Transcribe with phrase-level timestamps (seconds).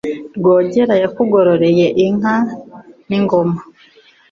[0.37, 2.35] Rwogera yakugororeye inka
[3.07, 3.57] n'ingoma,